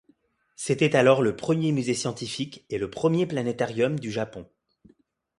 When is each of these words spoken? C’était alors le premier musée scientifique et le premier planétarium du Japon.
C’était 0.55 0.95
alors 0.95 1.21
le 1.21 1.35
premier 1.35 1.71
musée 1.71 1.93
scientifique 1.93 2.65
et 2.71 2.79
le 2.79 2.89
premier 2.89 3.27
planétarium 3.27 3.99
du 3.99 4.09
Japon. 4.09 4.47